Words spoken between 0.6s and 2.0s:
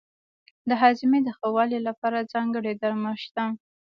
د هاضمې د ښه والي